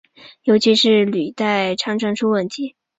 [0.41, 2.75] 尤其是履带常常出问题。